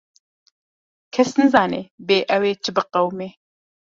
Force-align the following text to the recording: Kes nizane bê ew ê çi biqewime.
Kes 1.13 1.29
nizane 1.37 1.81
bê 2.07 2.17
ew 2.35 2.43
ê 2.51 2.53
çi 2.63 2.71
biqewime. 2.75 3.27